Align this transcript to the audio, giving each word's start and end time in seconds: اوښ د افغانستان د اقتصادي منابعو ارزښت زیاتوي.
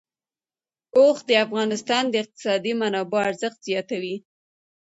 اوښ 0.97 1.17
د 1.29 1.31
افغانستان 1.45 2.03
د 2.09 2.13
اقتصادي 2.23 2.73
منابعو 2.81 3.25
ارزښت 3.29 3.59
زیاتوي. 3.67 4.15